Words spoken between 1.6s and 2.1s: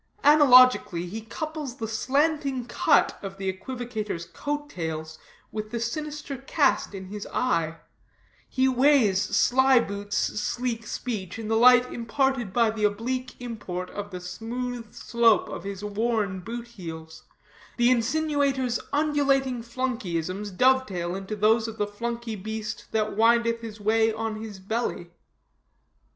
the